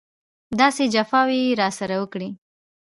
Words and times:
داسې 0.59 0.83
جفاوې 0.93 1.37
یې 1.45 1.57
راسره 1.61 1.95
وکړې. 2.01 2.29